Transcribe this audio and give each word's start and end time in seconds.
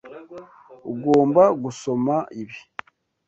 Ugomba 0.91 1.43
gusoma 1.63 2.15
ibi. 2.41 2.59